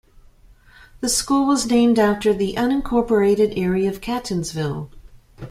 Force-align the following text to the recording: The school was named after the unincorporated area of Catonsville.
The 1.01 1.09
school 1.09 1.45
was 1.45 1.67
named 1.67 1.99
after 1.99 2.33
the 2.33 2.55
unincorporated 2.57 3.53
area 3.55 3.87
of 3.87 4.01
Catonsville. 4.01 4.89